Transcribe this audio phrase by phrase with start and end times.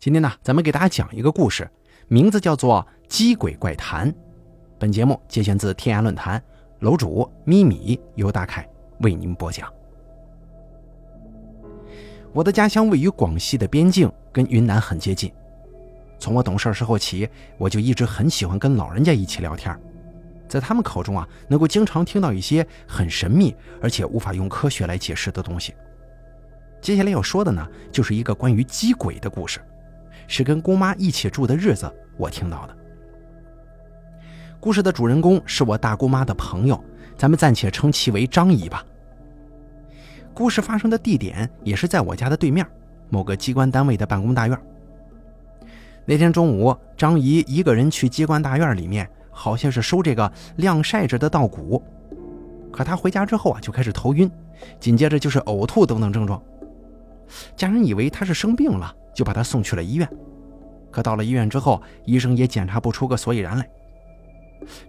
[0.00, 1.68] 今天呢，咱们给大家讲一个故事，
[2.06, 4.08] 名字叫做《鸡鬼怪谈》。
[4.78, 6.40] 本节目节选自天涯论坛，
[6.78, 8.64] 楼主咪咪由大凯
[9.00, 9.68] 为您播讲。
[12.32, 15.32] 我的家乡位于广西的边境，跟云南很接近。
[16.16, 19.76] 从我懂事时候起，我就一直很喜欢跟老人家一起聊天，
[20.46, 23.52] 在他们口中啊，能够经常听到一些很神秘
[23.82, 25.74] 而且无法用科学来解释的东西。
[26.80, 29.60] 接下来要说的呢，就是一个关于鸡鬼的故事。
[30.28, 32.76] 是跟姑妈一起住的日子，我听到的。
[34.60, 36.80] 故事的主人公是我大姑妈的朋友，
[37.16, 38.84] 咱们暂且称其为张姨吧。
[40.34, 42.64] 故事发生的地点也是在我家的对面，
[43.08, 44.56] 某个机关单位的办公大院。
[46.04, 51.82] 那天中午，张姨一个人去机关大院里面，好像是收这个晾晒着的稻谷。
[52.70, 54.30] 可她回家之后啊，就开始头晕，
[54.78, 56.42] 紧接着就是呕吐等等症状。
[57.56, 58.94] 家人以为她是生病了。
[59.18, 60.08] 就把他送去了医院，
[60.92, 63.68] 可到了医院之后，医生也检查不出个所以然来。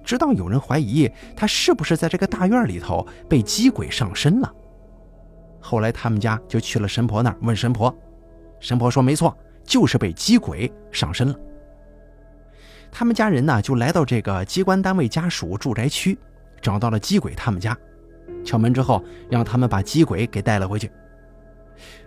[0.04, 4.54] 直到有人怀疑他是不是在这个大院里头被鸡鬼上身了，
[5.60, 7.92] 后来他们家就去了神婆那儿问神婆，
[8.60, 11.36] 神婆说没错，就是被鸡鬼上身了。
[12.92, 16.16] 他们家人呢就来到这个机关单位家属住宅区，
[16.62, 17.76] 找到了鸡鬼他们家，
[18.46, 20.92] 敲门之后让他们把鸡鬼给带了回去。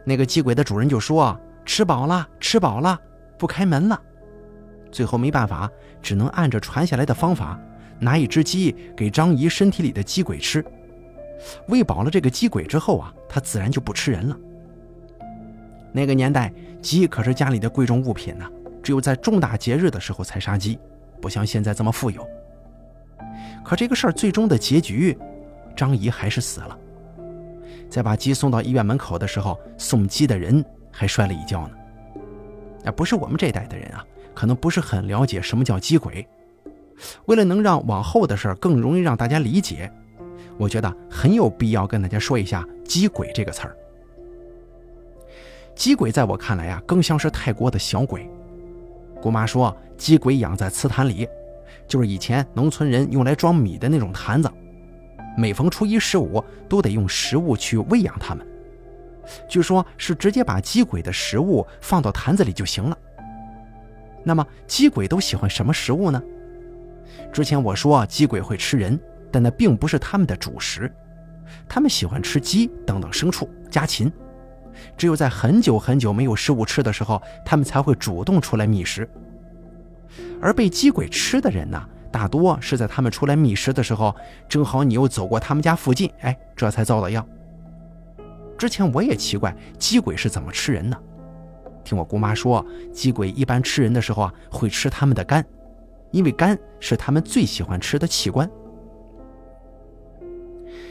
[0.04, 1.36] 那个鸡鬼的主人就说。
[1.64, 2.98] 吃饱了，吃饱了，
[3.38, 4.00] 不开门了。
[4.90, 5.70] 最后没办法，
[6.02, 7.58] 只能按着传下来的方法，
[7.98, 10.64] 拿一只鸡给张姨身体里的鸡鬼吃。
[11.68, 14.36] 喂饱了这个鸡鬼之后啊，它自然就不吃人了。
[15.92, 18.48] 那个年代，鸡可是家里的贵重物品呢，
[18.82, 20.78] 只有在重大节日的时候才杀鸡，
[21.20, 22.26] 不像现在这么富有。
[23.64, 25.16] 可这个事儿最终的结局，
[25.76, 26.78] 张姨还是死了。
[27.88, 30.64] 在把鸡送到医院门口的时候，送鸡的人。
[30.92, 31.74] 还摔了一跤呢。
[32.84, 34.04] 啊，不是我们这代的人啊，
[34.34, 36.24] 可能不是很了解什么叫鸡鬼。
[37.24, 39.90] 为了能让往后的事儿更容易让大家理解，
[40.56, 43.76] 我觉得很有必要跟大家说一下“鸡鬼”这个词儿。
[45.74, 48.28] 鸡鬼在我看来啊，更像是泰国的小鬼。
[49.20, 51.26] 姑妈说，鸡鬼养在瓷坛里，
[51.88, 54.50] 就是以前农村人用来装米的那种坛子，
[55.36, 58.46] 每逢初一十五都得用食物去喂养它们。
[59.48, 62.96] 据说，是直接把鸡鬼的食物放到坛子里就行了。
[64.24, 66.22] 那么，鸡鬼都喜欢什么食物呢？
[67.32, 68.98] 之前我说鸡鬼会吃人，
[69.30, 70.92] 但那并不是他们的主食，
[71.68, 74.10] 他们喜欢吃鸡等等牲畜、家禽。
[74.96, 79.08] 只有在很久很久没有食物吃的时候，他们才会主动出来觅食。
[80.40, 84.14] 而被鸡鬼吃的人呢，大多是在他们出来觅食的时候，
[84.48, 87.26] 正好你又走过他们家附近，哎，这才遭的殃。
[88.62, 90.96] 之前我也奇怪鸡鬼是怎么吃人呢？
[91.82, 95.44] 听我姑妈说，鸡鬼一般吃人的时候啊，会吃他们的肝，
[96.12, 98.48] 因为肝是他们最喜欢吃的器官。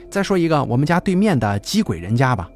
[0.09, 2.51] 再说一个我们家对面的鸡鬼人家吧。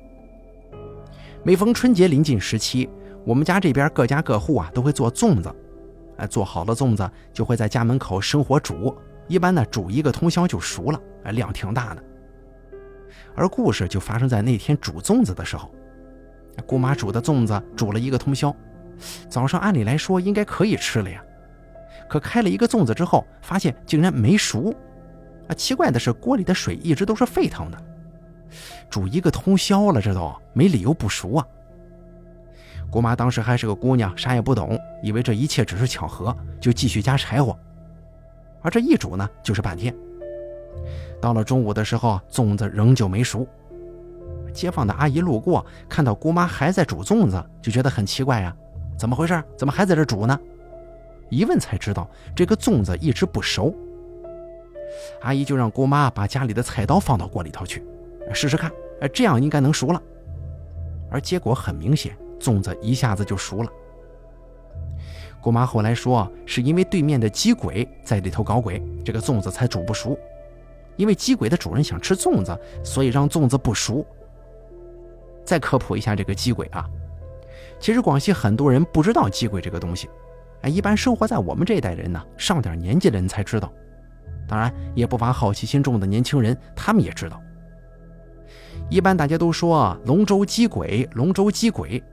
[1.46, 2.90] 每逢春节临近时期，
[3.26, 5.50] 我们家这边各家各户啊都会做粽子，
[6.18, 8.94] 哎，做好了粽子就会在家门口生火煮，
[9.30, 12.04] 一般呢煮一个通宵就熟了，哎，量挺大的。
[13.36, 15.74] 而故事就发生在那天煮粽子的时候，
[16.66, 18.56] 姑妈煮的粽子煮了一个通宵，
[19.30, 21.24] 早上按理来说应该可以吃了呀，
[22.10, 24.74] 可开了一个粽子之后，发现竟然没熟。
[25.48, 27.78] 啊，奇怪的是锅里的水一直都是沸腾的，
[28.90, 31.46] 煮一个通宵了，这都没理由不熟啊。
[32.90, 37.56] 姑妈当时还是个姑娘，啥也不懂，以为这一切只是巧合，就继续加柴火，
[38.62, 39.94] 而这一煮呢，就是半天。
[41.26, 43.48] 到了中午的时候，粽子仍旧没熟。
[44.54, 48.56] 街坊的阿姨路过，看到姑妈还在煮粽子，就觉得很奇怪呀，
[48.96, 49.44] 怎么回事？
[49.58, 50.40] 怎么还在这煮呢？
[51.32, 53.74] 一问才知道，这个粽子一直不熟。
[55.24, 57.84] 阿姨就让姑妈把家里的菜刀放到锅里头去，
[58.32, 58.72] 试试看，
[59.12, 60.00] 这样应该能熟了。
[61.10, 63.70] 而结果很明显，粽子一下子就熟了。
[65.42, 70.16] 姑妈后来说，是因为对面的鸡鬼在里头搞鬼，这个粽子才煮不熟。
[70.96, 74.06] 因为鸡鬼的主人想吃粽子，所以让粽子不熟。
[75.44, 76.86] 再科普一下这个鸡鬼啊，
[77.80, 80.10] 其实广西很多人不知道鸡鬼这个东西，
[80.62, 83.72] 哎，一般生活在我们这一代人呢，上点年纪的人才知道。
[84.48, 87.42] 当然，也不乏好奇心重的年轻人，他们也知道。
[88.90, 92.04] 一般大家都说龙舟鸡鬼，龙舟鸡鬼，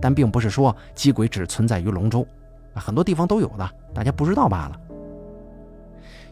[0.00, 2.26] 但并不是说鸡鬼只存在于龙舟，
[2.74, 4.80] 很多地方都有的，大家不知道罢了。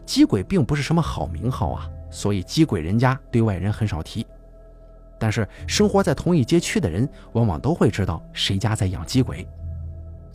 [0.05, 4.25] 鸡鬼并不是什么好名号啊，所以鸡鬼人家对外人很少提。
[5.19, 9.47] 但是生活在同一街区的人，往往都会知道谁家在养鸡鬼。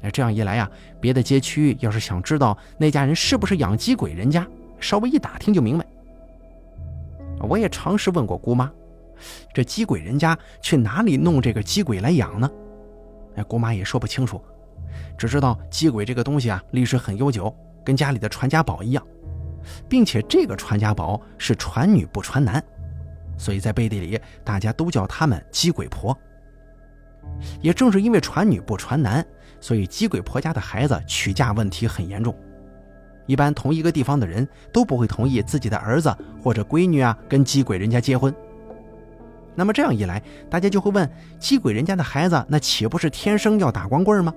[0.02, 0.70] 哎，这样一来呀，
[1.00, 4.46] 别的街区要是想知道那家人是不是养鸡鬼人家，
[4.78, 5.84] 稍微一打听就明白。
[7.40, 8.70] 我也尝试问过姑妈，
[9.52, 12.50] 这鸡鬼人家去哪里弄这个鸡鬼来养呢？
[13.36, 14.40] 哎，姑妈也说不清楚，
[15.18, 17.52] 只知道鸡鬼这个东西啊，历史很悠久，
[17.84, 19.04] 跟家里的传家宝一样，
[19.88, 22.62] 并且这个传家宝是传女不传男，
[23.36, 26.16] 所以在背地里大家都叫他们鸡鬼婆。
[27.60, 29.24] 也正是因为传女不传男，
[29.60, 32.34] 所以鸡鬼婆家的孩子娶嫁问题很严重。
[33.26, 38.32] 一般同一个地方的人都不会同意自己的儿子或者闺女啊跟鸡鬼人家结婚。
[39.56, 41.10] 那么这样一来，大家就会问：
[41.40, 44.32] 鸡鬼人家的孩子那岂不是天生要打光棍吗？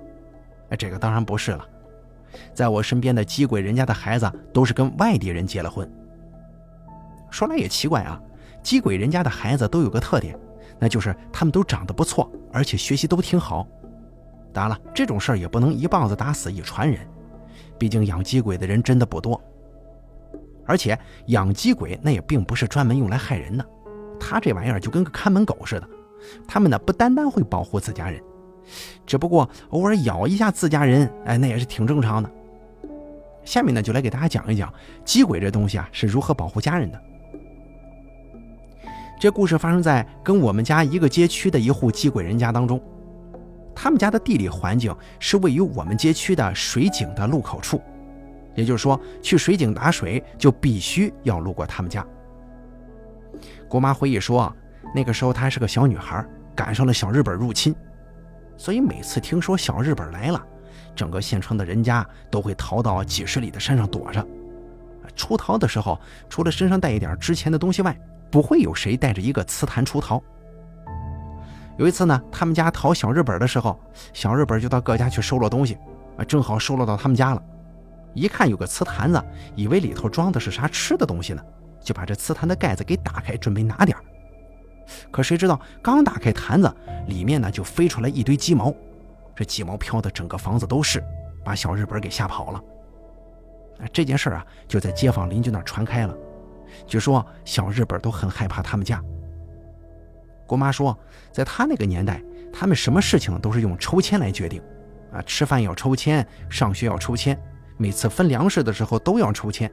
[0.70, 1.64] 哎，这个当然不是了。
[2.54, 5.90] 在我身边的鸡鬼人家的孩子都是跟外地人结了婚。
[7.30, 8.20] 说来也奇怪啊，
[8.62, 10.38] 鸡鬼人家的孩子都有个特点，
[10.78, 13.66] 那就是他们都长得不错，而且学习都挺好。
[14.52, 17.00] 当然了，这种事儿也不能一棒子打死一船人。
[17.78, 19.40] 毕竟养鸡鬼的人真的不多，
[20.66, 23.64] 而且养鸡鬼那也并不是专门用来害人的，
[24.18, 25.88] 他这玩意儿就跟个看门狗似的，
[26.46, 28.20] 他们呢不单单会保护自家人，
[29.06, 32.30] 只不过偶尔咬一下自家人，哎，那也是挺正常的。
[33.44, 34.72] 下面呢就来给大家讲一讲
[35.04, 37.00] 鸡鬼这东西啊是如何保护家人的。
[39.18, 42.80] 这故事发生在跟我们家一个街区的一户鸡鬼人家当中。
[43.74, 47.80] 他们家的地理环境是位于我们街区的水井的路口处，
[48.54, 52.04] 也就是说，去水井打水就必须要路过他们家。
[53.68, 54.54] 姑妈回忆说，
[54.94, 56.22] 那个时候她还是个小女孩，
[56.54, 57.74] 赶上了小日本入侵，
[58.60, 60.46] 所以每次听说小日本来了，
[60.94, 64.22] 整个县城的人家都会逃到几十里的山上躲着。
[65.16, 65.98] 出逃的时候，
[66.28, 67.98] 除了身上带一点值钱的东西外，
[68.30, 70.22] 不会有谁带着一个瓷坛出逃。
[71.78, 73.80] 有一次呢，他们家逃小日本的时候，
[74.12, 75.78] 小日本就到各家去收了东西，
[76.18, 77.42] 啊，正好收落到他们家了。
[78.12, 79.24] 一看有个瓷坛子，
[79.56, 81.42] 以为里头装的是啥吃的东西呢，
[81.82, 83.96] 就把这瓷坛的盖子给打开，准备拿点
[85.10, 86.72] 可谁知道刚打开坛子，
[87.06, 88.74] 里面呢就飞出来一堆鸡毛，
[89.34, 91.02] 这鸡毛飘的整个房子都是，
[91.44, 92.62] 把小日本给吓跑了。
[93.92, 96.14] 这件事啊，就在街坊邻居那传开了，
[96.86, 99.02] 据说小日本都很害怕他们家。
[100.46, 100.98] 姑妈说，
[101.32, 102.22] 在她那个年代，
[102.52, 104.60] 他们什么事情都是用抽签来决定，
[105.12, 107.38] 啊，吃饭要抽签，上学要抽签，
[107.78, 109.72] 每次分粮食的时候都要抽签，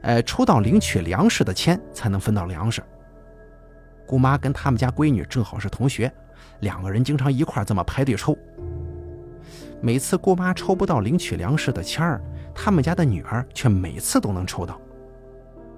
[0.00, 2.82] 呃，抽到领取粮食的签才能分到粮食。
[4.12, 6.12] 姑妈跟他们家闺女正好是同学，
[6.60, 8.36] 两个人经常一块这么排队抽。
[9.80, 12.20] 每次姑妈抽不到领取粮食的签儿，
[12.54, 14.78] 他们家的女儿却每次都能抽到。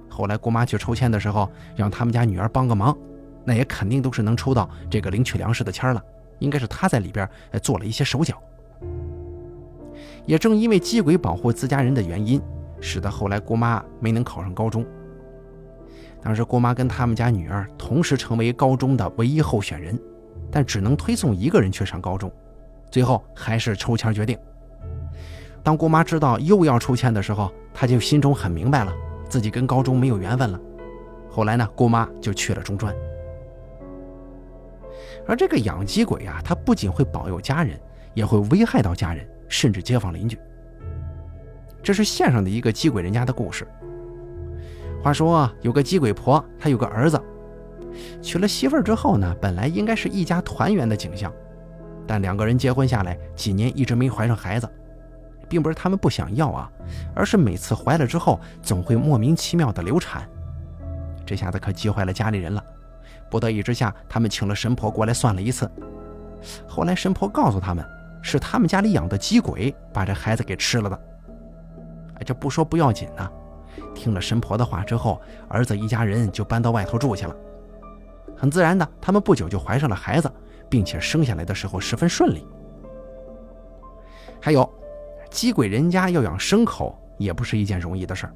[0.09, 2.99] 后来姑妈去抽签的时候，让他们家女儿帮个忙。
[3.45, 6.03] 那也肯定都是能抽到这个领取粮食的签了，
[6.41, 7.31] 应该是她在里边
[7.63, 8.43] 做了一些手脚。
[10.27, 12.43] 也正因为鸡鬼保护自家人的原因，
[12.81, 14.85] 使得后来姑妈没能考上高中。
[16.25, 20.01] 当时姑妈跟他们家女儿同时成为高中的唯一候选人，
[20.51, 22.33] 但只能推送一个人去上高中，
[22.91, 24.39] 最后还是抽签决定。
[25.63, 28.93] 当姑妈知道又要抽签的时候，她就心中很明白了，
[29.29, 30.59] 自己跟高中没有缘分了。
[31.29, 32.95] 后来呢，姑妈就去了中专。
[35.27, 37.79] 而这个养鸡鬼啊，他不仅会保佑家人，
[38.15, 40.39] 也会危害到家人，甚至街坊邻居。
[41.83, 43.69] 这是县上的一个鸡鬼人家的故事。
[45.05, 47.21] 话说有个鸡鬼婆，她有个儿子，
[48.23, 51.31] 娶了媳妇儿之后呢，本来应该是一家团圆的景象，
[52.07, 54.67] 但两个人结婚下来几年一直没怀上孩子，
[55.47, 56.73] 并不是他们不想要啊，
[57.15, 60.27] 而是每次怀了之后总会莫名其妙的流产，
[61.27, 62.65] 这下子可急坏了家里人了。
[63.31, 65.71] 不得已之下，他们请了神婆过来算了一次。
[66.67, 67.85] 后来神婆告诉他们，
[68.23, 70.99] 是他们家里养的鸡鬼把这孩子给吃了的。
[72.15, 73.31] 哎，这不说不要紧呢。
[73.95, 77.35] 听了神婆的话之后，儿子一家人就搬到外头住去了。
[78.37, 80.31] 很自然的，他们不久就怀上了孩子，
[80.69, 82.47] 并且生下来的时候十分顺利。
[84.41, 84.69] 还有，
[85.31, 88.35] 鸡鬼人家要养牲口也不是一件容易的事儿。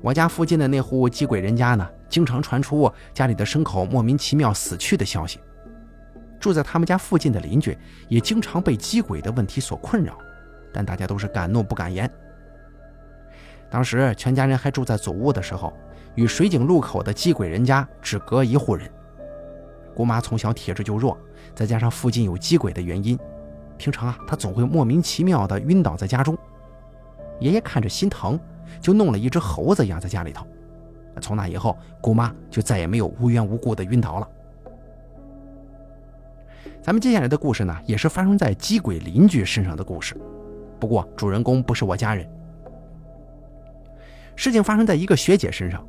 [0.00, 5.38] 我家附近的那户鸡鬼人家呢，经常传出家里的牲口莫名其妙死去的消息。
[6.40, 7.78] 住在他们家附近的邻居
[8.08, 10.18] 也经常被鸡鬼的问题所困扰，
[10.72, 12.10] 但大家都是敢怒不敢言。
[13.72, 15.72] 当时全家人还住在祖屋的时候，
[16.14, 18.86] 与水井路口的鸡鬼人家只隔一户人。
[19.96, 21.16] 姑妈从小体质就弱，
[21.54, 23.18] 再加上附近有鸡鬼的原因，
[23.78, 26.36] 平常啊，她总会莫名其妙的晕倒在家中。
[27.40, 28.38] 爷爷看着心疼。
[28.80, 30.46] 就弄了一只猴子养在家里头，
[31.20, 34.28] 从那以后，姑妈就再也没有无缘无故的晕倒了。
[36.80, 40.16] 咱们接下来的故事呢，也是发生在鸡鬼邻居身上的故事，
[40.80, 42.26] 不过主人公不是我家人。
[44.42, 45.86] 事情发生在一个学姐身上，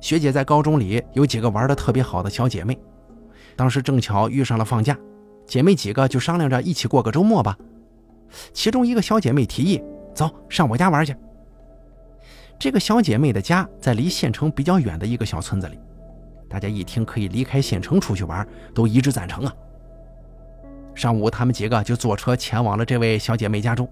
[0.00, 2.76] 学姐在高中里有几个玩的特别好的小姐妹，
[3.54, 4.98] 当时正巧遇上了放假，
[5.46, 7.56] 姐妹几个就商量着一起过个周末吧。
[8.52, 9.80] 其中一个小姐妹提议
[10.12, 11.14] ：“走上我家玩去。”
[12.58, 15.78] 这个小姐妹的家在离县城比较远的一个小村子里，
[16.48, 19.54] 大家一听可以离开县城出去玩，都一致赞成啊。
[20.92, 23.88] 上午，他们几个就坐车前往了这位小姐妹家中，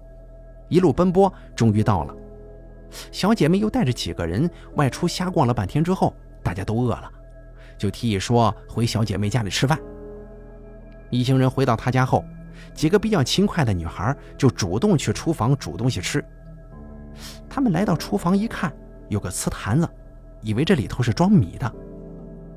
[0.67, 2.13] 一路奔波，终于到了。
[3.11, 7.11] 小姐妹又带着几个人外出瞎逛了半天之后，大家都饿了，
[7.77, 9.79] 就提议说回小姐妹家里吃饭。
[11.09, 12.23] 一行人回到她家后，
[12.73, 16.23] 几个比较勤快的女孩就主动去厨房煮东西吃。
[17.49, 18.73] 他们来到厨房一看，
[19.09, 19.87] 有个瓷坛子，
[20.41, 21.71] 以为这里头是装米的。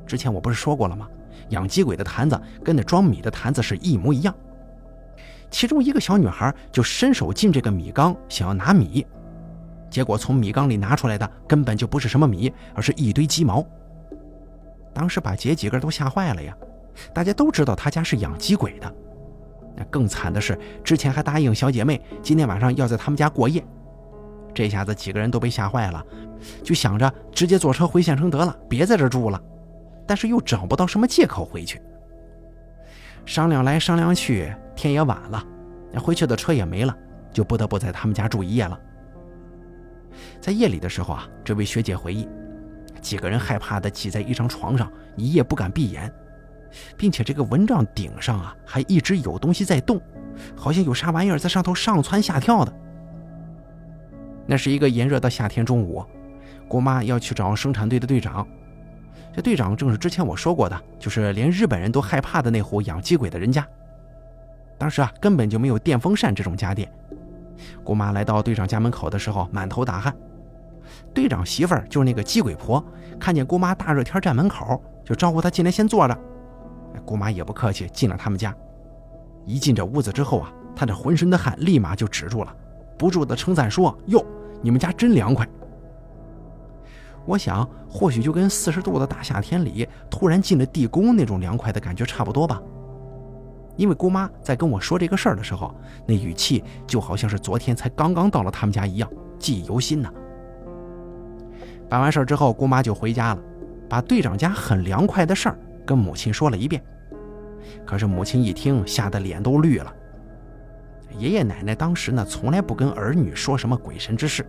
[0.07, 1.09] 之前我不是说过了吗？
[1.51, 4.35] 养鸡鬼的坛子跟那装米的坛子是一模一样。
[5.51, 9.07] 其中一个小女孩就伸手进这个米缸，想要拿米。
[9.91, 13.65] 结果从米缸里拿出来的根本就不是什么米，而是一堆鸡毛。
[14.93, 16.57] 当时把姐几个都吓坏了呀！
[17.15, 18.95] 大家都知道他家是养鸡鬼的。
[19.77, 23.65] 那更惨的是，之前还答应小姐妹今天晚上要在他们家过夜。
[24.53, 26.05] 这下子几个人都被吓坏了，
[26.65, 29.41] 就想着直接坐车回县城得了，别在这住了。
[30.05, 31.81] 但是又找不到什么借口回去。
[33.25, 35.45] 商量来商量去，天也晚了，
[35.93, 36.97] 那回去的车也没了，
[37.33, 38.77] 就不得不在他们家住一夜了。
[40.41, 42.29] 在夜里的时候啊，这位学姐回忆，
[43.01, 46.13] 几个人害怕的挤在一张床上，一夜不敢闭眼，
[46.97, 50.01] 并且这个蚊帐顶上啊，还一直有东西在动，
[50.57, 52.73] 好像有啥玩意儿在上头上蹿下跳的。
[54.47, 56.05] 那是一个炎热的夏天中午，
[56.69, 58.47] 姑妈要去找生产队的队长，
[59.35, 63.67] 这队长正是之前我说过的，就是连日本人都害怕的那户养鸡鬼的人家。
[64.79, 66.91] 当时啊，根本就没有电风扇这种家电。
[67.85, 70.15] 姑妈来到队长家门口的时候，满头大汗。
[71.13, 72.83] 队长媳妇儿就是那个鸡鬼婆，
[73.19, 76.19] 看见姑妈大热天站门口，就招呼她进来先坐着。
[77.05, 78.55] 姑妈也不客气，进了他们家。
[79.45, 82.55] 一进这屋子之后啊，她这浑身的汗立马就止住了，
[82.99, 84.25] 不住的称赞说：“哟，
[84.63, 85.47] 你们家真凉快。”
[87.27, 92.61] 我想，或许就跟四十度的大夏天里突然进了地宫那种凉快的感觉差不多吧。
[93.79, 95.73] 因为姑妈在跟我说这个事儿的时候，
[96.05, 99.09] 那语气就好像是昨天才刚刚到了他们家一样，
[99.39, 100.13] 记忆犹新呢。
[101.89, 103.41] 办完事儿之后，姑妈就回家了，
[103.89, 106.83] 把队长家很凉快的事儿跟母亲说了一遍。
[107.87, 109.95] 可是母亲一听，吓得脸都绿了。
[111.17, 114.45] 爷爷奶奶当时呢，从来不跟儿女说什么鬼神之事，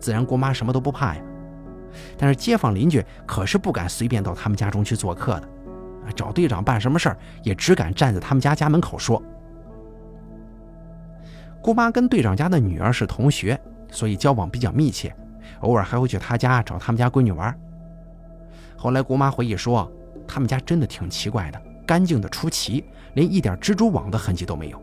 [0.00, 1.22] 自然姑妈什么都不怕呀。
[2.18, 5.48] 但是街坊邻居可是不敢随便到他们家中去做客的。
[6.10, 9.22] 找队长办什么事儿，也只敢站在他们家家门口说。
[11.60, 15.14] 姑妈跟队长家的女儿是同学，所以交往比较密切，
[15.60, 17.56] 偶尔还会去他家找他们家闺女玩。
[18.76, 19.90] 后来姑妈回忆说，
[20.26, 24.82] 他们家真的挺奇怪的，干净的出奇，连一点蜘蛛网的痕迹都没有。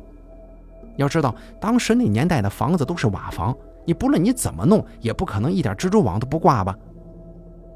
[0.96, 3.54] 要知道，当时那年代的房子都是瓦房，
[3.86, 6.74] 你不论你怎么弄，也不可能一点蜘蛛网都不挂吧。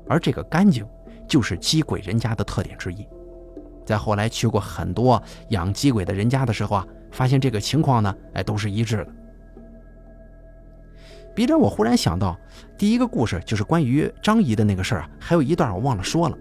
[0.07, 0.85] 而这个干净，
[1.27, 3.05] 就是鸡鬼人家的特点之一。
[3.85, 9.07] 在后来去过很多养鸡鬼的人家的时候啊，发现这个情况呢，哎，都是一致的。
[11.35, 12.39] 笔者，我忽然想到，
[12.77, 16.37] 第一个故事就是关于张姨的那个事儿啊，还有一段我忘了说了，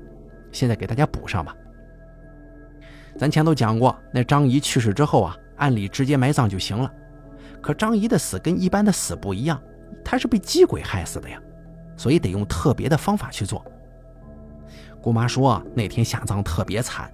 [0.51, 1.57] 现在给大家补上吧。
[3.17, 6.93] 咱前头讲过，那张姨去世之后啊，按理直接埋葬就行了，
[7.63, 9.61] 可张姨的死跟一般的死不一样，
[10.05, 11.41] 她是被鸡鬼害死的呀，
[11.97, 13.65] 所以得用特别的方法去做。
[15.01, 17.11] 姑妈说那天下葬特别惨。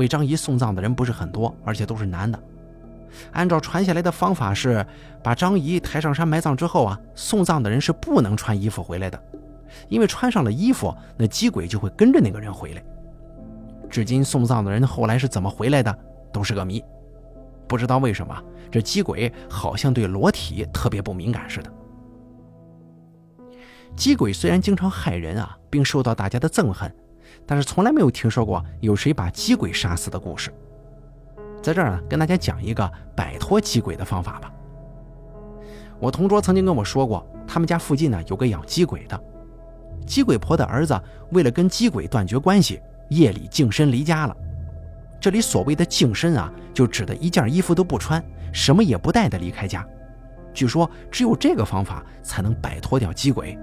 [0.00, 2.42] 为张姨送葬的人不是很多，而且都是男的。
[3.32, 4.84] 按照传下来的方法是，
[5.22, 9.22] 把张姨抬上山埋葬之后啊，送葬的人是不能穿衣服回来的，
[9.90, 12.82] 因为穿上了衣服，那鸡鬼就会跟着那个人回来。
[13.90, 15.98] 至今送葬的人后来是怎么回来的，
[16.32, 16.82] 都是个谜。
[17.68, 18.34] 不知道为什么，
[18.70, 21.70] 这鸡鬼好像对裸体特别不敏感似的。
[23.94, 26.90] 鸡鬼虽然经常害人啊，并受到大家的憎恨。
[27.46, 30.52] 但是从来没有听说过有谁把鸡鬼杀死的故事，
[31.62, 34.52] 在这儿呢，跟大家讲一个摆脱鸡鬼的方法吧。
[35.98, 39.20] 我同桌曾经跟我说过，他们家附近呢有个养鸡鬼的，
[40.06, 40.98] 鸡鬼婆的儿子
[41.32, 42.80] 为了跟鸡鬼断绝关系，
[43.10, 44.36] 夜里净身离家了。
[45.20, 49.86] 这里所谓的净身啊，就指的一件衣服都不穿，什么也不带的离开家。
[50.54, 53.58] 据说只有这个方法才能摆脱掉鸡鬼。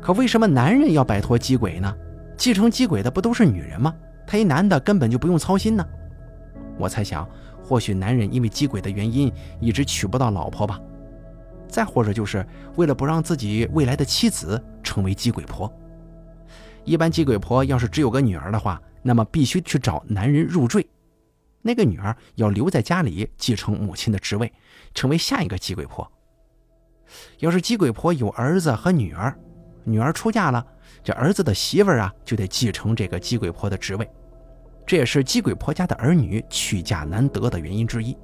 [0.00, 1.92] 可为什么男人要摆脱鸡鬼呢？
[2.38, 3.92] 继承鸡鬼的不都是女人吗？
[4.24, 5.84] 他一男的根本就不用操心呢。
[6.78, 7.28] 我猜想，
[7.60, 9.30] 或许男人因为鸡鬼的原因
[9.60, 10.80] 一直娶不到老婆吧，
[11.66, 15.70] 再或者就是为了不让自己未来的妻子成为鸡鬼婆。
[16.84, 20.88] 一般鸡鬼婆要是只有个女儿的话，那么必须去找男人入赘，
[21.60, 24.52] 那个女儿要留在家里继承母亲的职位，
[24.94, 26.08] 成为下一个鸡鬼婆。
[27.40, 29.36] 要是鸡鬼婆有儿子和女儿，
[29.88, 30.64] 女儿出嫁了，
[31.02, 34.08] 这儿子的媳妇儿啊就得继承这个鸡鬼婆的职位。
[34.86, 38.16] 这也是鸡鬼婆家的儿女娶嫁难得的原因之一。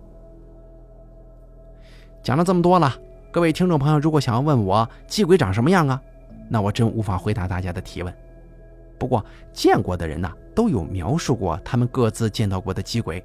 [2.23, 2.95] 讲了这么多了，
[3.31, 6.01] 各位听众朋友，如果想要问我鸡鬼长什么样啊，
[6.49, 8.15] 那我真无法回答大家的提问。
[8.99, 13.23] 不过见过的人呢，都有描述过他们各自见到过的鸡鬼。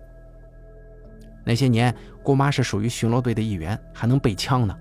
[1.46, 4.76] 那些年，姑妈是属于巡逻队的一员，还能背枪呢。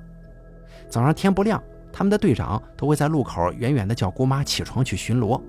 [0.89, 5.41] 早上天不亮，他们的队长都会在路口远远的叫姑妈起床去巡逻。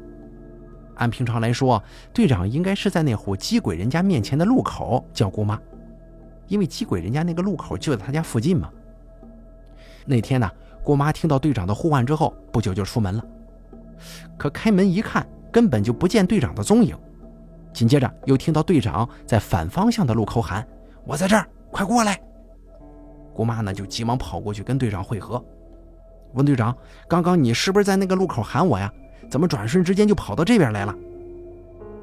[0.96, 1.82] 按平常来说，
[2.14, 5.60] 队长应该是在那户鸡鬼人家面前的路口叫姑妈，
[6.48, 8.70] 因为鸡鬼人家那个路口就在他家附近嘛。
[10.06, 10.50] 那天呢，
[10.84, 13.24] 姑妈听到队长的呼唤之后，不久就出门了。
[14.38, 16.98] 可开门一看，根本就不见队长的踪影。
[17.72, 20.68] 紧接着又听到队长在反方向的路口喊
[21.06, 22.20] ：“我在这儿，快过来！”
[23.34, 25.42] 姑妈呢就急忙跑过去跟队长会合，
[26.34, 26.76] 问队长
[27.08, 28.92] ：“刚刚你是不是在那个路口喊我呀？”
[29.30, 30.96] 怎么转瞬之间就跑到这边来了？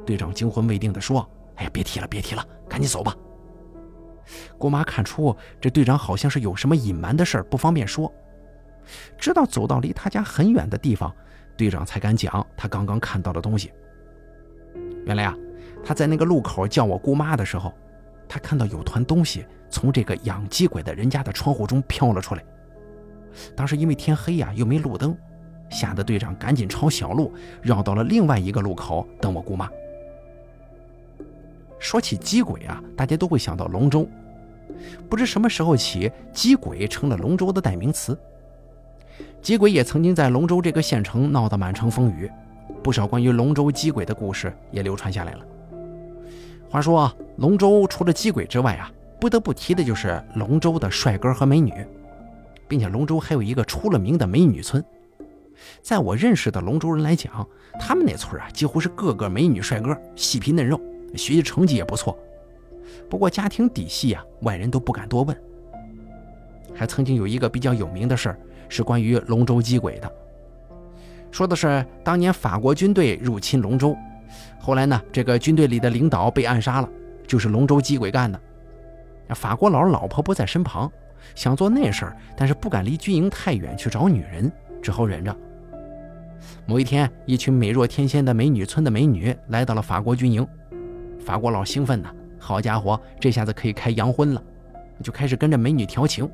[0.04, 3.14] 队长惊魂未定地说：“哎呀，别提了，别提了，赶紧走吧。”
[4.58, 8.12] 姑妈看出这队长好像是有什么隐瞒的事儿，不方便说。
[9.18, 11.12] 直到走到离他家很远的地方，
[11.56, 13.72] 队长才敢讲他刚刚看到的东西。
[15.04, 15.34] 原来啊，
[15.84, 17.72] 他在那个路口叫我姑妈的时候，
[18.28, 22.44] 他看到有团东西从这个养鸡鬼的人家的窗户中飘了出来。
[23.54, 25.16] 当时因为天黑呀，又没路灯。
[25.68, 29.68] 吓得队长赶紧抄小路，绕到了另外一个路口等我姑妈。
[31.78, 34.08] 说起鸡鬼啊，大家都会想到龙舟。
[35.08, 38.16] 不知什么时候起，鸡鬼成了龙舟的代名词。
[39.42, 42.30] 鸡鬼也曾经在龙舟这个县城闹得满城风雨，
[42.82, 45.44] 不少关于龙舟鸡鬼的故事也流传下来了。
[46.70, 51.72] 话说啊，龙舟除了鸡鬼之外啊，不得不提的就是龙舟的帅哥和美女，
[52.68, 54.84] 并且龙舟还有一个出了名的美女村。
[55.82, 57.46] 在我认识的龙州人来讲，
[57.80, 60.80] 他们那村啊，几乎是个个美女帅哥，细皮嫩肉，
[61.14, 62.16] 学习成绩也不错。
[63.08, 65.36] 不过家庭底细啊，外人都不敢多问。
[66.74, 70.12] 还曾经有一个比较有名的事儿，是关于龙舟击鬼的。
[71.30, 73.96] 说的是当年法国军队入侵龙舟，
[74.60, 76.88] 后来呢，这个军队里的领导被暗杀了，
[77.26, 78.38] 就是龙舟击鬼干的。
[79.34, 80.90] 法国佬老婆不在身旁，
[81.34, 84.50] 想做那事儿，但是不敢离军营太远去找女人，
[84.82, 85.36] 只好忍着。
[86.66, 90.46] 某一天，一群美若天仙的美女村的美女来到了法国军营，
[91.18, 94.42] 法国佬兴奋呐，好家伙，这下子可以开洋荤了，
[95.02, 96.28] 就开始跟着美女调情。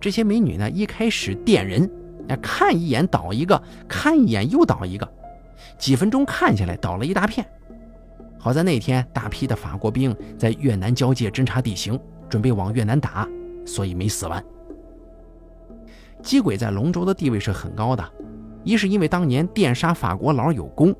[0.00, 1.90] 这些美女呢，一开始电人，
[2.28, 5.08] 哎，看一眼倒一个，看一眼又倒一个，
[5.76, 7.44] 几分钟看下来倒了一大片。
[8.38, 11.98] 好在那天大批的法国兵在越南交界侦察地形，
[12.28, 13.28] 准备往越南打，
[13.66, 14.42] 所以没死完。
[16.22, 18.12] 鸡鬼在龙州的地位是很高的。
[18.64, 20.92] 一是因为当年电杀法国佬有功，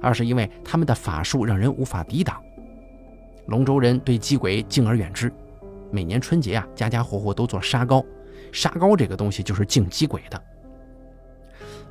[0.00, 2.40] 二是因为他们的法术让人无法抵挡。
[3.48, 5.30] 龙州人对鸡鬼敬而远之，
[5.90, 8.02] 每年春节啊，家家户户都做沙糕，
[8.52, 10.42] 沙糕这个东西就是敬鸡鬼的。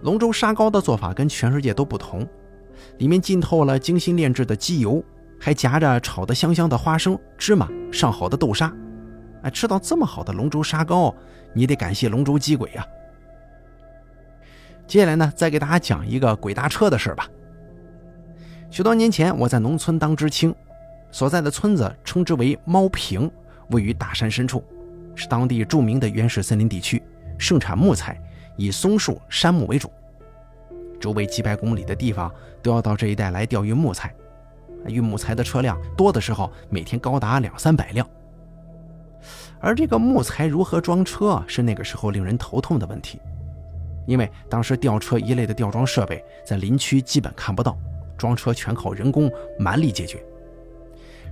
[0.02, 2.28] 龙州沙糕的做法跟全世界都不同，
[2.98, 5.04] 里面浸透了精心炼制的鸡油，
[5.40, 8.76] 还夹着炒得香香的花生、芝麻上好的豆沙。
[9.44, 11.14] 哎，吃到这么好的龙舟沙糕，
[11.54, 12.86] 你得感谢龙舟机鬼呀。
[14.88, 17.30] 接下来呢，再给大家讲一个鬼搭车的事吧。
[18.70, 20.54] 许多年前，我在农村当知青，
[21.12, 23.30] 所在的村子称之为猫坪，
[23.70, 24.64] 位于大山深处，
[25.14, 27.02] 是当地著名的原始森林地区，
[27.38, 28.20] 盛产木材，
[28.58, 29.92] 以松树、杉木为主。
[31.00, 34.14] 周围几百公里的地方都要到这一带来调运木材，
[34.88, 38.08] 运木材的车辆多的时候，每天高达两三百辆。
[39.64, 43.18] 而这个木材如何装车，是那个时候令人头痛的问题。
[44.06, 47.78] 因为当时吊车一类的吊装设备在林区基本看不到，
[48.18, 50.22] 装车全靠人工蛮力解决。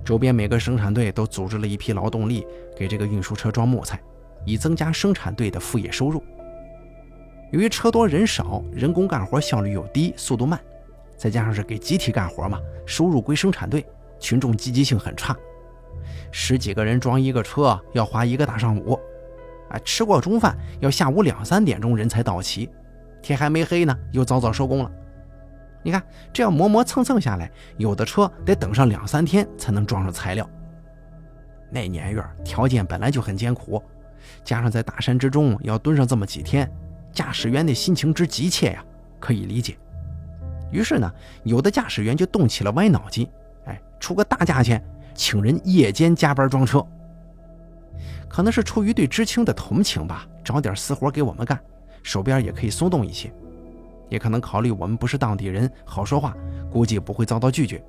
[0.06, 4.00] 周边每个生产队都组织了一批劳动力给这个运输车装木材，
[4.46, 6.24] 以增加生产队的副业收入。
[7.52, 10.58] 由于车多人少，人工干活效率又低，速度慢，
[11.18, 13.86] 再加上是给集体干活嘛，收入归生产队，
[14.22, 15.36] 群众积极性很差。
[16.32, 19.00] 十几个人装一个车要花一个大上午。
[19.70, 22.70] 啊，吃过中饭要下午两三点钟人才到齐，
[23.22, 24.92] 天还没黑呢，又早早收工了。
[25.82, 30.48] 你看这样磨磨蹭蹭下来，有的车得等上两三天才能装上材料。
[31.70, 33.82] 那年月条件本来就很艰苦，
[34.44, 36.70] 加上在大山之中要蹲上这么几天，
[37.14, 38.84] 驾驶员的心情之急切呀，
[39.22, 39.78] 可以理解。
[40.70, 41.10] 于是呢，
[41.44, 43.26] 有的驾驶员就动起了歪脑筋，
[43.66, 44.84] 哎，出个大价钱，
[45.22, 46.84] 请人夜间加班装车。
[48.28, 51.60] 可能是出于对知青的同情吧，找点私活给我们干，
[52.02, 53.32] 手边也可以松动一些。
[54.10, 56.36] 也可能考虑我们不是当地人，好说话，
[56.72, 57.84] 估计不会遭到拒绝。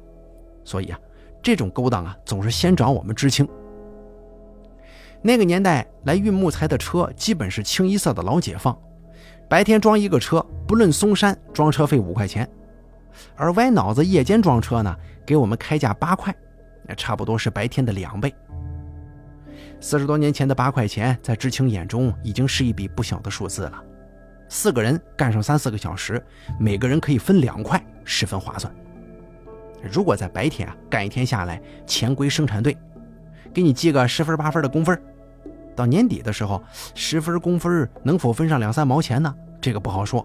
[0.62, 0.98] 所以啊，
[1.42, 3.48] 这种勾当啊，总是先找我们知青。
[5.22, 8.78] 那个年代来运木材的车，基本是清一色的老解放，
[9.48, 12.46] 白天装一个车，不论松山，装车费五块钱。
[13.36, 16.34] 而歪脑子夜间装车呢，给我们开价八块，
[16.86, 18.34] 那差不多是白天的两倍。
[19.80, 23.82] 四十多年前的八块钱，在知青眼中已经是一笔不小的数字了。
[24.48, 26.22] 四个人干上三四个小时，
[26.60, 28.72] 每个人可以分两块，十分划算。
[29.92, 32.76] 如果在白天啊干一天下来，钱归生产队，
[33.52, 35.00] 给你记个十分八分的工分，
[35.74, 36.62] 到年底的时候，
[36.94, 39.34] 十分工分能否分上两三毛钱呢？
[39.60, 40.24] 这个不好说。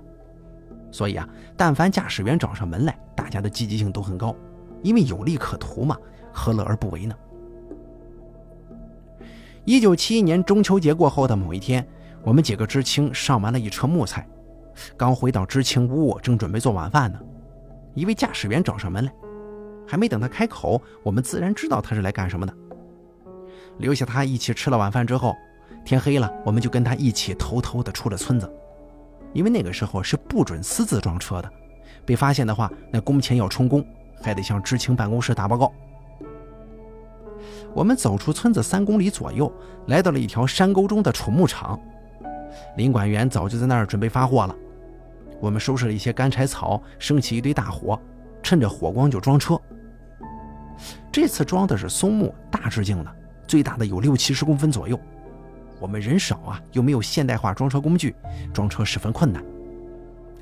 [0.92, 4.36] 所以啊，但凡驾驶员找上门来，大家的积极性都很高，
[4.84, 5.98] 因为有利可图嘛，
[6.38, 7.16] 何乐而不为呢？
[9.66, 11.86] 一九七一年中秋节过后的某一天，
[12.24, 14.26] 我们几个知青上完了一车木材，
[14.96, 17.20] 刚回到知青屋，正准备做晚饭呢，
[17.96, 19.12] 一位驾驶员找上门来，
[19.88, 22.54] 还没等他开口，我们自然知道他是来干什么的。
[23.80, 25.36] 留下他一起吃了晚饭之后，
[25.84, 28.50] 天黑了，我们就跟他一起偷偷的出了村子。
[29.34, 31.52] 因为那个时候是不准私自装车的，
[32.06, 33.86] 被发现的话，那工钱要充公，
[34.22, 35.74] 还得向知青办公室打报告。
[37.78, 39.54] 我们走出村子三公里左右，
[39.86, 41.80] 来到了一条山沟中的储木场，
[42.76, 44.56] 林管员早就在那儿准备发货了。
[45.40, 48.02] 我们收拾了一些干柴草，升起一堆大火，
[48.42, 49.62] 趁着火光就装车。
[51.12, 55.00] 这次装的是松木，大直径的，最大的有六七十公分左右。
[55.80, 58.16] 我们人少啊，又没有现代化装车工具，
[58.52, 59.44] 装车十分困难。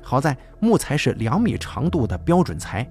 [0.00, 2.90] 好在木材是两米长度的标准材，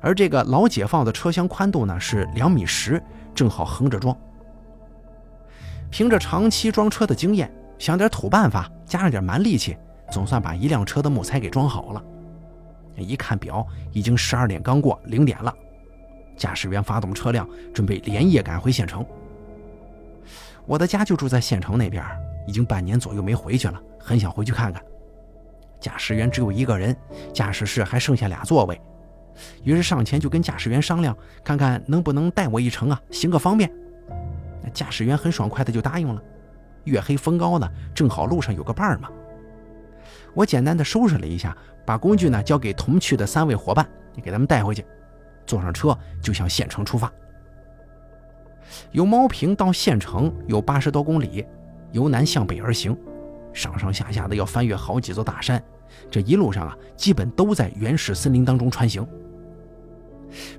[0.00, 3.00] 而这个老解放的车厢宽度呢是两米十，
[3.34, 4.16] 正好横着装。
[5.90, 9.76] 凭着长期装车的经验，想点土办法，加上点蛮力气，
[10.10, 12.02] 总算把一辆车的木材给装好了。
[12.96, 15.54] 一看表，已经十二点刚过零点了。
[16.36, 19.04] 驾驶员发动车辆，准备连夜赶回县城。
[20.64, 22.04] 我的家就住在县城那边，
[22.46, 24.82] 已经半年左右没回去了，很想回去看看。
[25.80, 26.96] 驾驶员只有一个人，
[27.34, 28.80] 驾驶室还剩下俩座位，
[29.64, 33.70] 于是上前就跟驾驶员商量，看看能不能带我一程啊，行个方便。
[34.72, 36.22] 驾驶员很爽快的就答应了。
[36.84, 39.08] 月黑风高的，正好路上有个伴嘛。
[40.34, 43.86] 我简单的收拾了一下，把工具呢交给同去的三位伙伴，
[44.22, 44.84] 给他们带回去，
[45.46, 47.12] 坐上车就向县城出发。
[48.92, 51.44] 由猫坪到县城有八十多公里，
[51.90, 52.96] 由南向北而行，
[53.52, 55.62] 上上下下的要翻越好几座大山，
[56.10, 59.06] 这一路上啊，基本都在原始森林当中穿行。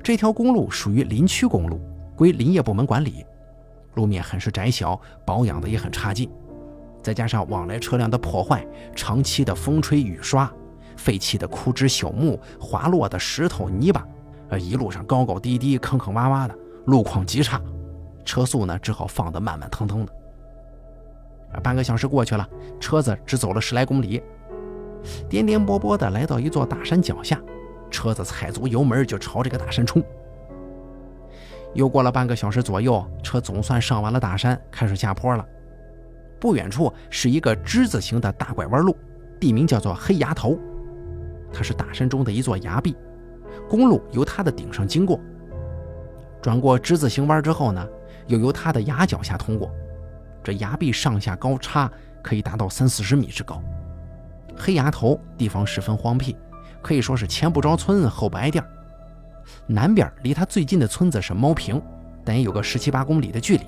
[0.03, 1.81] 这条公路属于林区公路，
[2.15, 3.25] 归林业部门管理，
[3.95, 6.29] 路面很是窄小，保养的也很差劲，
[7.01, 8.65] 再加上往来车辆的破坏，
[8.95, 10.51] 长期的风吹雨刷，
[10.95, 14.07] 废弃的枯枝朽木，滑落的石头泥巴，
[14.49, 17.59] 呃，一路上高高低低，坑坑洼洼的，路况极差。
[18.23, 20.13] 车速呢，只好放得慢慢腾腾的。
[21.61, 22.47] 半个小时过去了，
[22.79, 24.21] 车子只走了十来公里，
[25.29, 27.41] 颠颠簸簸的来到一座大山脚下，
[27.89, 30.03] 车子踩足油门就朝这个大山冲。
[31.73, 35.45] 又过了半个小时左右，车总算上完了大山，开始下坡了。
[36.39, 38.95] 不远处是一个之字形的大拐弯路，
[39.39, 40.57] 地名叫做黑崖头，
[41.51, 42.95] 它是大山中的一座崖壁，
[43.69, 45.19] 公路由它的顶上经过。
[46.41, 47.87] 转过之字形弯之后呢？
[48.27, 49.69] 又由它的崖脚下通过，
[50.41, 53.61] 这崖壁上下高差可以达到三四十米之高。
[54.57, 56.35] 黑崖头地方十分荒僻，
[56.81, 58.63] 可以说是前不着村后不挨店。
[59.67, 61.81] 南边离他最近的村子是猫坪，
[62.23, 63.63] 但也有个十七八公里的距离。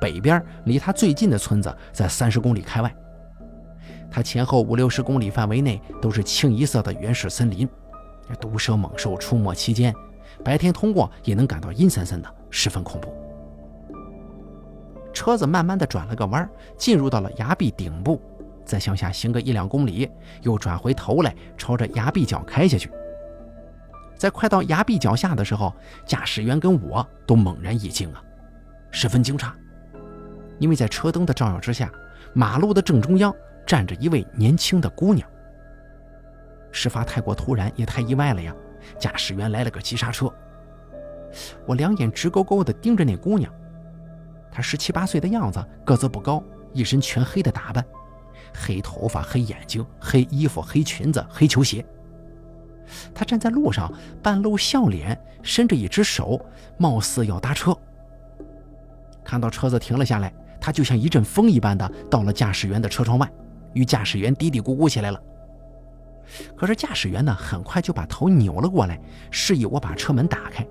[0.00, 2.94] 北边离他最近的村子在三十公里开外。
[4.10, 7.68] 他前后五六十公里范围内都是清一色的原始森林，
[8.40, 9.94] 毒蛇猛兽出没期间，
[10.44, 13.12] 白天通过也能感到阴森森的，十分恐怖。
[15.12, 18.20] 车子慢慢的转了个弯，进入到了崖壁顶部，
[18.66, 20.10] 再向下行个一两公里，
[20.42, 22.90] 又转回头来，朝着崖壁角开下去。
[24.18, 25.72] 在快到崖壁脚下的时候，
[26.04, 28.22] 驾驶员跟我都猛然一惊啊，
[28.90, 29.50] 十分惊诧，
[30.58, 31.90] 因为在车灯的照耀之下，
[32.34, 35.26] 马路的正中央站着一位年轻的姑娘。
[36.72, 38.54] 事发太过突然，也太意外了呀！
[38.98, 40.32] 驾驶员来了个急刹车，
[41.66, 43.52] 我两眼直勾勾地盯着那姑娘。
[44.50, 47.84] 她十七八岁的样子，个子不高，一身全黑的打扮，
[48.56, 51.84] 黑头发、黑眼睛、黑衣服、黑裙子、黑球鞋。
[53.14, 53.92] 他站在路上，
[54.22, 56.40] 半露笑脸，伸着一只手，
[56.78, 57.76] 貌似要搭车。
[59.24, 63.30] 看到车子停了下来，他就像一阵风一般的到了驾驶员的车窗外，
[63.74, 65.20] 与驾驶员嘀嘀咕咕起来了。
[66.56, 70.66] 可是驾驶员呢，很快就把头扭了过来，示意我把车门打开。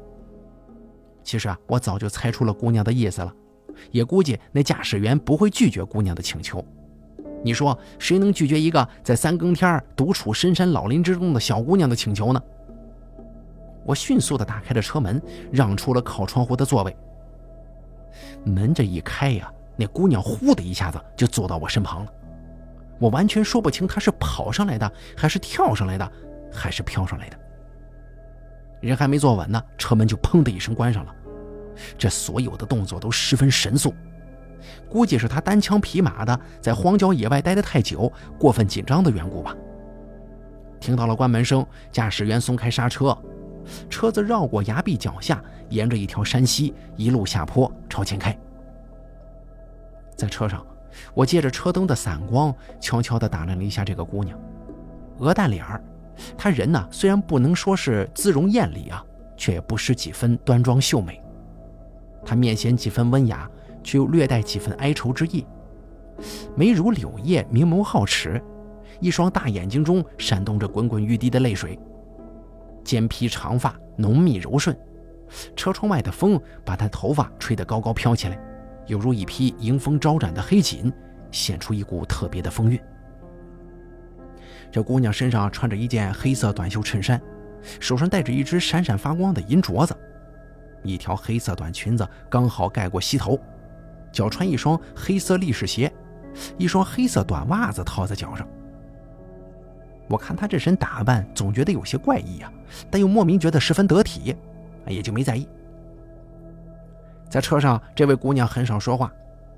[1.23, 3.33] 其实啊，我早就猜出了姑娘的意思了，
[3.91, 6.65] 也估计那驾驶员不会拒绝姑娘的请求。
[7.45, 12.41] 你说谁能拒绝一个在三更天儿独处深山老林之中的小姑娘的请求呢？
[13.85, 16.97] 我迅速地打开了车门，让出了靠窗户的座位。
[18.43, 22.11] 门这一开呀，那姑娘呼的一下子就坐到我身旁了。
[22.97, 26.11] 我完全说不清她是跑上来的，还是跳上来的，
[26.51, 27.37] 还是飘上来的。
[28.81, 31.13] 人还没坐稳呢，车门就砰的一声关上了。
[31.95, 33.93] 这所有的动作都十分神速，
[34.89, 39.55] 估计是他单枪匹马的在荒郊野外待得太久，过分紧张的缘故吧。
[40.79, 43.17] 听到了关门声，驾驶员松开刹车，
[43.89, 48.37] 车子绕过崖壁脚下，沿着一条山溪一路下坡朝前开。
[50.15, 50.65] 在车上。
[51.13, 54.39] 我借着车灯的散光，悄悄地打量了一下这个姑娘，
[55.17, 55.83] 鹅蛋脸儿，
[56.37, 59.03] 她人呢虽然不能说是姿容艳丽啊，
[59.35, 61.21] 却也不失几分端庄秀美。
[62.23, 63.45] 她面显几分温雅，
[63.85, 65.45] 却又略带几分哀愁之意，
[66.55, 68.41] 眉如柳叶，明眸皓齿，
[68.99, 71.79] 一双大眼睛中闪动着滚滚欲滴的泪水。
[72.83, 74.75] 肩披长发，浓密柔顺，
[75.55, 78.37] 车窗外的风把她头发吹得高高飘起来。
[78.87, 80.91] 犹如一匹迎风招展的黑锦，
[81.31, 82.79] 显出一股特别的风韵。
[84.71, 87.21] 这姑娘身上穿着一件黑色短袖衬衫，
[87.79, 89.95] 手上戴着一只闪闪发光的银镯子，
[90.83, 93.39] 一条黑色短裙子刚好盖过膝头，
[94.15, 95.91] 脚穿一双黑色力士鞋，
[96.57, 98.47] 一双黑色短袜子套在脚上。
[100.07, 102.49] 我看她这身打扮，总觉得有些怪异呀，
[102.89, 104.33] 但又莫名觉得十分得体，
[104.87, 105.45] 也就没在意。
[107.29, 109.11] 在车上，这位姑娘很少说话，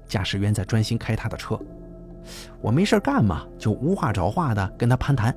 [0.07, 1.59] 驾驶员在专心开她的车。
[2.59, 5.35] 我没事干嘛，就无话找话的跟她攀谈。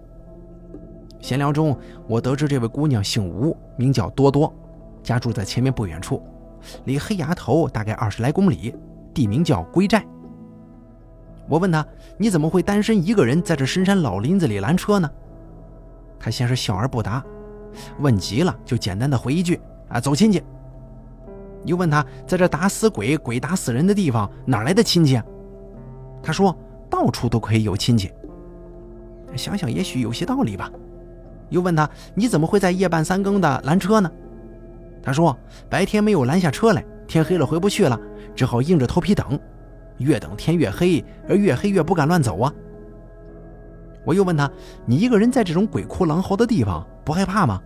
[1.21, 1.79] 闲聊中，
[2.09, 4.51] 我得知这位姑娘姓吴，名叫多多，
[5.03, 6.23] 家住在前面不远处，
[6.85, 8.75] 离黑崖头大概二十来公里，
[9.15, 10.05] 地名叫归寨。
[11.49, 11.85] 我问他
[12.17, 15.11] ：“你怎么会单身一个人在这深山老林子里拦车呢？”
[16.19, 17.25] 他先是笑而不答，
[17.99, 20.43] 问急了就简单的回一句：“啊，走亲戚。”
[21.67, 25.21] 又问他，在这打死鬼、鬼打死人的地方，哪来的亲戚？
[26.23, 26.57] 他说，
[26.89, 28.11] 到处都可以有亲戚。
[29.37, 30.71] 想想也许有些道理吧。
[31.49, 34.11] 又问他，你怎么会在夜半三更的拦车呢？
[35.03, 35.37] 他说，
[35.69, 38.01] 白天没有拦下车来，天黑了回不去了，
[38.41, 39.39] 只好硬着头皮等。
[39.99, 42.51] 越等天越黑，而越黑越不敢乱走啊。
[44.03, 44.51] 我又问他，
[44.87, 47.61] 你一个人在这种鬼哭狼嚎的地方，不害怕吗？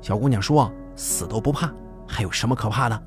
[0.00, 1.70] 小姑娘说，死都不怕。
[2.08, 3.02] 还有什么可怕的？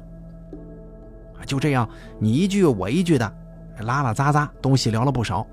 [1.43, 3.33] 就这样，你一句我一句的，
[3.79, 5.43] 拉拉杂杂，东西聊了不少。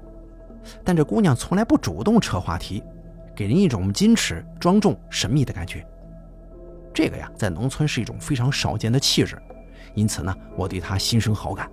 [0.85, 2.85] 但这姑娘从来不主动扯话题，
[3.35, 5.83] 给人一种矜持、庄重、神秘的感觉。
[6.93, 9.41] 这个呀，在农村是一种非常少见的气质，
[9.95, 11.71] 因此呢，我对他心生好感。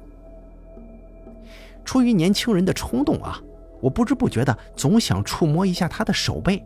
[1.85, 3.39] 出于年轻人的冲动啊，
[3.81, 6.65] 我不知不觉的总想触摸一下他的手背，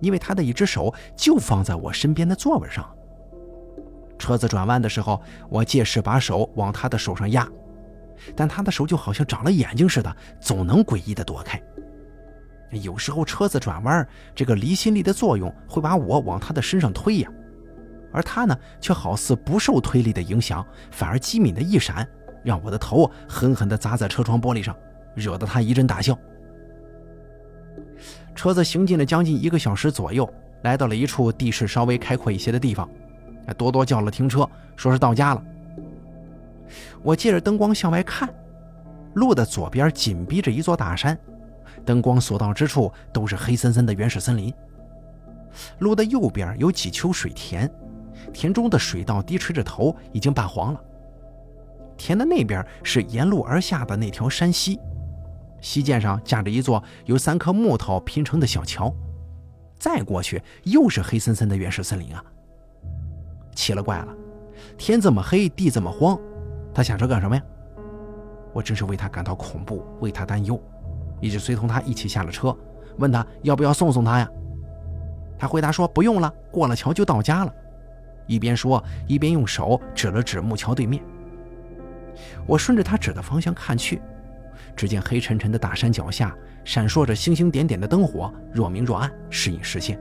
[0.00, 2.84] 因为他的一只手就放在我身边的座位上。
[4.18, 7.48] 车子转弯的时候，我借势把手往他的手上压，
[8.34, 11.60] 但他的手就好像长了眼睛似的，总能诡异的躲开。
[12.70, 17.30] 有时候车子转弯，这个离心力的作用会把我往他的身上推呀，
[18.14, 22.08] 而他呢，却好似不受推力的影响，反而机敏的一闪，
[22.44, 24.74] 让我的头狠狠地砸在车窗玻璃上，
[25.16, 26.16] 惹得他一阵大笑。
[28.36, 32.88] 车子行进了将近一个小时左右，来到了一处地势稍微开阔一些的地方。
[33.58, 35.44] 多多叫了停车，说是到家了。
[37.02, 38.32] 我借着灯光向外看，
[39.14, 41.18] 路的左边紧逼着一座大山，
[41.84, 44.54] 灯光所到之处都是黑森森的原始森林。
[45.78, 47.70] 路的右边有几丘水田，
[48.34, 50.80] 田中的水稻低垂着头，已经半黄了。
[51.96, 54.78] 田的那边是沿路而下的那条山溪，
[55.60, 58.92] 溪涧上架着一座由三棵木头拼成的小桥，
[59.78, 62.22] 再过去又是黑森森的原始森林啊！
[63.54, 64.08] 奇了怪了，
[64.76, 66.18] 天这么黑，地这么荒，
[66.74, 67.42] 他下车干什么呀？
[68.52, 70.60] 我真是为他感到恐怖，为他担忧，
[71.20, 72.54] 一直随同他一起下了车，
[72.98, 74.28] 问他要不要送送他呀？
[75.38, 77.54] 他回答说不用了，过了桥就到家了。
[78.26, 81.02] 一边说，一边用手指了指木桥对面。
[82.46, 84.00] 我顺着他指的方向看去，
[84.76, 86.34] 只见黑沉沉的大山脚下
[86.64, 89.98] 闪烁着星星点点的灯火，若明若暗，时隐时现。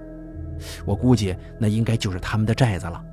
[0.86, 3.04] 我估计那应该就是他们的寨子了。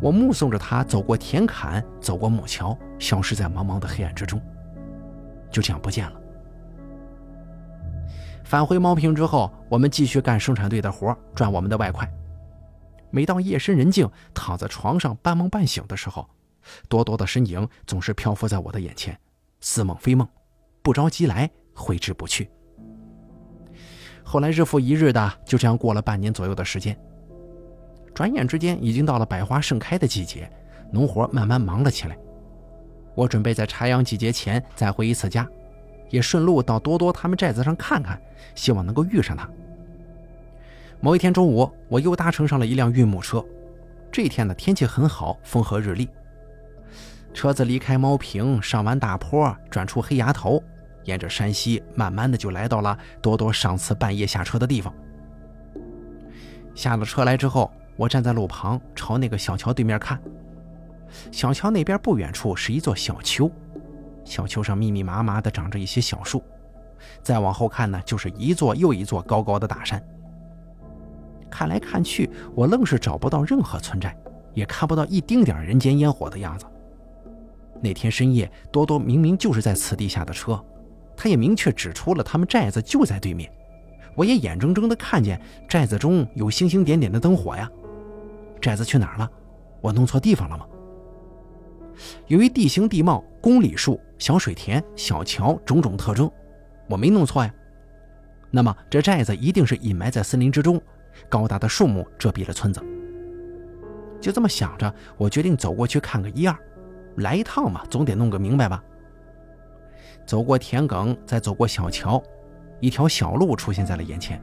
[0.00, 4.40] 我目送着他走过田坎，走过木桥，消失在茫茫的黑暗之中，
[5.50, 6.20] 就这样不见了。
[8.42, 12.10] 返回猫坪之后，我们继续干生产队的活，赚我们的外快。
[13.12, 16.28] 每到夜深人静，躺在床上半梦半醒的时候，
[16.88, 19.16] 多多的身影总是漂浮在我的眼前，
[19.60, 20.26] 似梦非梦，
[20.82, 22.50] 不着急来，挥之不去。
[24.24, 26.98] 后来日复一日的，就这样过了半年左右的时间。
[28.14, 30.50] 转眼之间，已经到了百花盛开的季节，
[30.90, 32.16] 农活慢慢忙了起来。
[33.14, 35.46] 我准备在插秧季节前再回一次家，
[36.08, 38.18] 也顺路到多多他们寨子上看看，
[38.54, 39.46] 希望能够遇上他。
[41.04, 43.44] 某一天中午，我又搭乘上了一辆运木车。
[44.12, 46.08] 这天呢，天气很好，风和日丽。
[47.34, 50.62] 车子离开猫坪，上完大坡，转出黑崖头，
[51.02, 54.94] 沿着山溪，慢慢的就来到了多多上次半夜下车的地方。
[56.72, 57.70] 下了车来之后。
[57.94, 60.18] 我站在路旁，朝那个小桥对面看。
[61.30, 63.48] 小桥那边不远处是一座小丘，
[64.24, 66.42] 小丘上密密麻麻的长着一些小树。
[67.22, 70.02] 再往后看呢，就是一座又一座高高的大山。
[71.52, 74.16] 看来看去，我愣是找不到任何村寨，
[74.54, 76.64] 也看不到一丁点人间烟火的样子。
[77.82, 80.58] 那天深夜，多多明明就是在此地下的车，
[81.14, 83.52] 他也明确指出了他们寨子就在对面。
[84.14, 85.38] 我也眼睁睁地看见
[85.68, 87.70] 寨子中有星星点点的灯火呀。
[88.60, 89.30] 寨子去哪儿了？
[89.82, 90.64] 我弄错地方了吗？
[92.28, 96.30] 由于地形地貌、公里数、小水田、小桥种种特征，
[96.88, 97.52] 我没弄错呀。
[98.50, 100.80] 那么这寨子一定是隐埋在森林之中，
[101.28, 102.82] 高大的树木遮蔽了村子。
[104.20, 106.56] 就这么想着，我决定走过去看个一二。
[107.16, 108.82] 来一趟嘛，总得弄个明白吧。
[110.24, 112.22] 走过田埂，再走过小桥，
[112.80, 114.40] 一条小路出现在了眼前。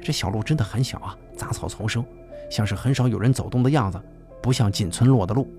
[0.00, 2.04] 这小路真的很小啊，杂草丛生。
[2.48, 4.00] 像是很少有人走动的样子，
[4.40, 5.50] 不像进村落的路。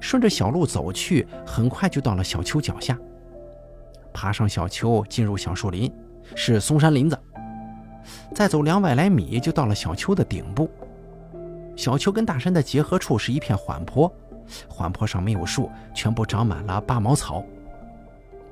[0.00, 2.98] 顺着小路走去，很快就到了小丘脚下。
[4.12, 5.90] 爬上小丘，进入小树林，
[6.34, 7.18] 是松山林子。
[8.34, 10.70] 再走两百来米，就到了小丘的顶部。
[11.76, 14.12] 小丘跟大山的结合处是一片缓坡，
[14.68, 17.44] 缓坡上没有树，全部长满了拔毛草。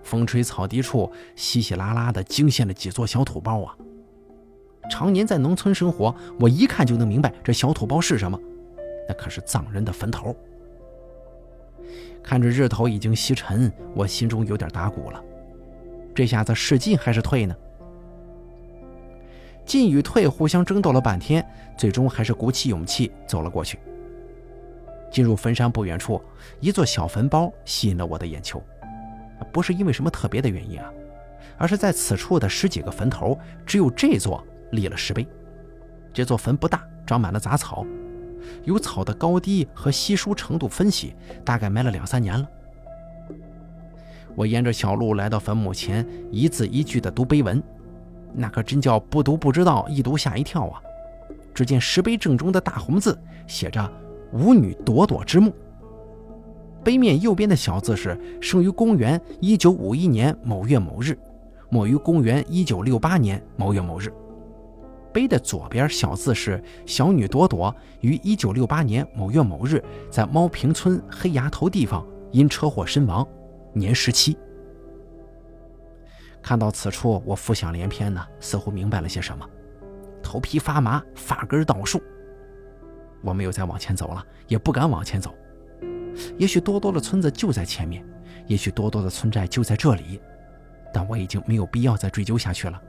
[0.02, 3.76] 风吹草低处，稀稀拉拉的惊现了几座小土包啊！
[4.88, 8.38] 常年在农村生活，我一看就能明白这小土包是什么，
[9.08, 10.36] 那可是藏人的坟头。
[12.22, 15.20] 看着日头已经西沉，我心中有点打鼓了。
[16.14, 17.56] 这下子是进还是退呢？
[19.66, 21.44] 进与退互相争斗了半天，
[21.76, 23.78] 最终还是鼓起勇气走了过去。
[25.10, 26.22] 进入坟山不远处，
[26.60, 28.62] 一座小坟包吸引了我的眼球，
[29.52, 30.90] 不是因为什么特别的原因啊，
[31.58, 34.42] 而是在此处的十几个坟头，只有这座。
[34.72, 35.24] 立了石碑，
[36.12, 37.86] 这座坟不大，长满了杂草，
[38.64, 42.46] 由草的高低和稀疏程度分析，大概埋了两三年了。
[44.34, 47.62] 我沿着小路来到坟墓前，一字一句地读碑文，
[48.38, 50.80] 那可真叫不读不知道，一读吓一跳啊！
[51.54, 53.90] 只见石碑正中的大红字写着
[54.30, 55.50] “舞女朵朵之墓”，
[56.84, 61.18] 碑面右边的小字是“生于公元一九五一年某月某日，
[61.70, 64.12] 没于公元一九六八年某月某日”。
[65.14, 73.26] 碑的左边小字是“小女朵朵于一九六八年某月某日在猫坪村黑崖头地方因车祸身亡，
[73.72, 74.36] 年十七。”
[76.46, 79.44] 看到此处，我浮想联翩呢，似乎明白了些什么，
[80.22, 82.00] 头皮发麻，发根倒竖。
[83.20, 85.34] 我没有再往前走了，也不敢往前走。
[86.38, 88.06] 也许多多的村子就在前面，
[88.46, 90.20] 也许多多的村寨就在这里，
[90.92, 92.80] 但我已经没有必要再追究下去了。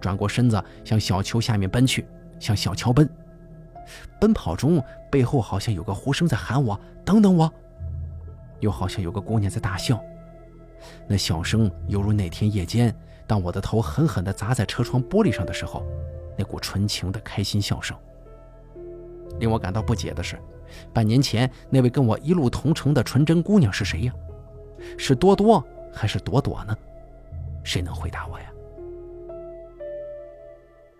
[0.00, 2.06] 转过身子，向小丘下面奔去，
[2.38, 3.06] 向小桥奔。
[4.18, 7.52] 奔跑中，背后好像有个呼声在喊我：“等等我！”
[8.60, 10.02] 又好像有个姑娘在大笑。
[11.06, 12.94] 那笑声犹如那天夜间，
[13.26, 15.84] 当我的头狠狠地砸在车窗玻璃上的时候，
[16.36, 17.96] 那股纯情的开心笑声。
[19.38, 20.38] 令我感到不解的是，
[20.92, 24.12] 半年前那位跟我一路同城的纯真姑娘是谁呀？
[24.96, 26.76] 是多多还是朵朵呢？
[27.62, 28.46] 谁能回答我呀？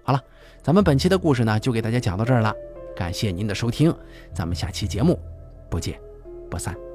[0.03, 0.22] 好了，
[0.62, 2.55] 咱们本期的故事呢，就给大家讲到这儿了。
[2.95, 3.95] 感谢您的收听，
[4.35, 5.18] 咱们下期节目
[5.70, 5.99] 不见
[6.51, 6.89] 不散。